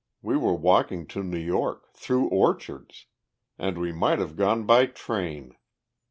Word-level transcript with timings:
We 0.23 0.35
were 0.35 0.55
walking 0.55 1.05
to 1.09 1.21
New 1.21 1.37
York 1.37 1.93
through 1.93 2.25
orchards. 2.29 3.05
And 3.59 3.77
we 3.77 3.91
might 3.91 4.17
have 4.17 4.35
gone 4.35 4.63
by 4.65 4.87
train! 4.87 5.55